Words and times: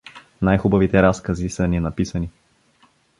Най-хубавите 0.41 1.01
разкази 1.03 1.49
са 1.49 1.67
ненаписани. 1.67 2.29